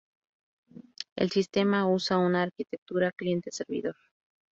[1.15, 3.95] El sistema usa una arquitectura cliente-servidor.